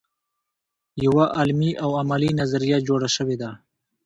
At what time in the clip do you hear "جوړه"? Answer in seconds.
2.87-3.09